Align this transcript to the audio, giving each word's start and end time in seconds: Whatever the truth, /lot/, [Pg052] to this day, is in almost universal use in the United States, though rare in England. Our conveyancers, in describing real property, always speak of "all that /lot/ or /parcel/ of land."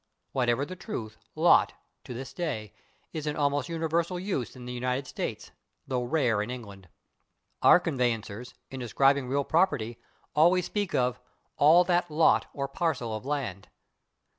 Whatever 0.31 0.65
the 0.65 0.75
truth, 0.75 1.15
/lot/, 1.37 1.67
[Pg052] 1.67 1.73
to 2.05 2.13
this 2.15 2.33
day, 2.33 2.73
is 3.13 3.27
in 3.27 3.35
almost 3.35 3.69
universal 3.69 4.19
use 4.19 4.55
in 4.55 4.65
the 4.65 4.73
United 4.73 5.05
States, 5.05 5.51
though 5.85 6.01
rare 6.01 6.41
in 6.41 6.49
England. 6.49 6.89
Our 7.61 7.79
conveyancers, 7.79 8.55
in 8.71 8.79
describing 8.79 9.27
real 9.27 9.43
property, 9.43 9.99
always 10.35 10.65
speak 10.65 10.95
of 10.95 11.19
"all 11.55 11.83
that 11.83 12.07
/lot/ 12.07 12.45
or 12.51 12.67
/parcel/ 12.67 13.15
of 13.15 13.27
land." 13.27 13.69